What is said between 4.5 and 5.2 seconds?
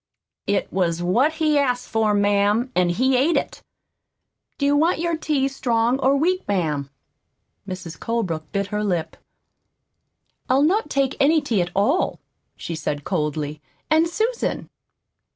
Do you want your